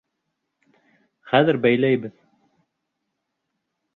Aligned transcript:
Хәҙер 1.33 1.59
бәйләйбеҙ. 1.67 2.17